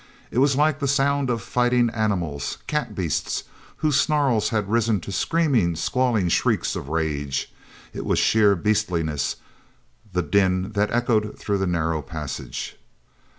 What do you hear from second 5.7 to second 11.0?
squalling shrieks of rage. It was sheer beastliness, the din that